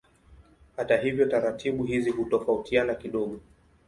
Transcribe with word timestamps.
Hata 0.77 0.97
hivyo 0.97 1.25
taratibu 1.25 1.83
hizi 1.83 2.11
hutofautiana 2.11 2.95
kidogo. 2.95 3.39